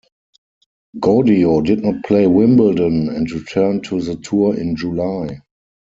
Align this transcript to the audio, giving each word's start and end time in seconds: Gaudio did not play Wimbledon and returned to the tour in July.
Gaudio 0.99 1.61
did 1.63 1.83
not 1.83 2.03
play 2.03 2.25
Wimbledon 2.25 3.07
and 3.09 3.29
returned 3.29 3.83
to 3.83 4.01
the 4.01 4.15
tour 4.15 4.57
in 4.59 4.75
July. 4.75 5.41